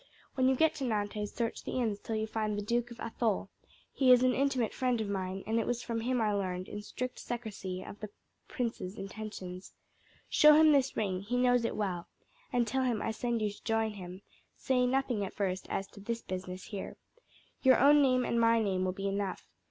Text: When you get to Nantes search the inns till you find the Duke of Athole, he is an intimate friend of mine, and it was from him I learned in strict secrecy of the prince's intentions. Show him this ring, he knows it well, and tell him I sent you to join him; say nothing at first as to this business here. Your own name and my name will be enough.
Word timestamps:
When 0.33 0.49
you 0.49 0.55
get 0.55 0.73
to 0.77 0.83
Nantes 0.83 1.31
search 1.31 1.63
the 1.63 1.73
inns 1.73 1.99
till 1.99 2.15
you 2.15 2.25
find 2.25 2.57
the 2.57 2.63
Duke 2.63 2.89
of 2.89 2.99
Athole, 2.99 3.49
he 3.93 4.11
is 4.11 4.23
an 4.23 4.33
intimate 4.33 4.73
friend 4.73 4.99
of 4.99 5.07
mine, 5.07 5.43
and 5.45 5.59
it 5.59 5.67
was 5.67 5.83
from 5.83 6.01
him 6.01 6.19
I 6.19 6.33
learned 6.33 6.67
in 6.67 6.81
strict 6.81 7.19
secrecy 7.19 7.83
of 7.83 7.99
the 7.99 8.09
prince's 8.47 8.95
intentions. 8.95 9.75
Show 10.27 10.55
him 10.55 10.71
this 10.71 10.97
ring, 10.97 11.21
he 11.21 11.37
knows 11.37 11.65
it 11.65 11.75
well, 11.75 12.07
and 12.51 12.65
tell 12.67 12.81
him 12.83 12.99
I 12.99 13.11
sent 13.11 13.41
you 13.41 13.51
to 13.51 13.63
join 13.63 13.91
him; 13.91 14.23
say 14.55 14.87
nothing 14.87 15.23
at 15.23 15.35
first 15.35 15.67
as 15.69 15.85
to 15.89 15.99
this 15.99 16.23
business 16.23 16.63
here. 16.63 16.97
Your 17.61 17.77
own 17.77 18.01
name 18.01 18.25
and 18.25 18.41
my 18.41 18.59
name 18.59 18.83
will 18.83 18.93
be 18.93 19.07
enough. 19.07 19.47